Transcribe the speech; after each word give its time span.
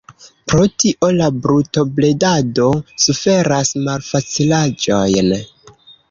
Pro 0.51 0.63
tio 0.83 1.09
la 1.17 1.25
brutobredado 1.41 2.65
suferas 3.03 3.73
malfacilaĵojn. 3.89 5.29